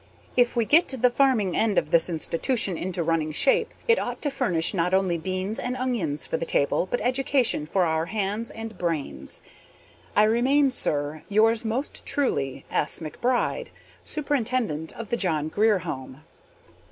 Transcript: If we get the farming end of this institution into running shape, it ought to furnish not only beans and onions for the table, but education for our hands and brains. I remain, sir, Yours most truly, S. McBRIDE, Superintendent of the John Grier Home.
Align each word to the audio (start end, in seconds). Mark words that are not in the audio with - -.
If 0.35 0.55
we 0.55 0.65
get 0.65 0.87
the 0.87 1.11
farming 1.11 1.55
end 1.55 1.77
of 1.77 1.91
this 1.91 2.09
institution 2.09 2.75
into 2.75 3.03
running 3.03 3.31
shape, 3.31 3.71
it 3.87 3.99
ought 3.99 4.19
to 4.23 4.31
furnish 4.31 4.73
not 4.73 4.95
only 4.95 5.15
beans 5.15 5.59
and 5.59 5.77
onions 5.77 6.25
for 6.25 6.37
the 6.37 6.45
table, 6.47 6.87
but 6.89 6.99
education 7.01 7.67
for 7.67 7.83
our 7.85 8.07
hands 8.07 8.49
and 8.49 8.79
brains. 8.79 9.43
I 10.15 10.23
remain, 10.23 10.71
sir, 10.71 11.21
Yours 11.29 11.63
most 11.63 12.03
truly, 12.03 12.65
S. 12.71 12.97
McBRIDE, 12.97 13.67
Superintendent 14.03 14.91
of 14.93 15.09
the 15.09 15.17
John 15.17 15.49
Grier 15.49 15.77
Home. 15.77 16.23